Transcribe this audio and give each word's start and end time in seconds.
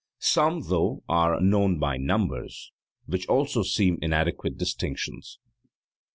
Some, 0.17 0.61
though, 0.61 1.03
are 1.07 1.39
known 1.39 1.77
by 1.77 1.97
numbers, 1.97 2.71
which 3.05 3.27
also 3.27 3.61
seem 3.61 3.99
inadequate 4.01 4.57
distinctions. 4.57 5.37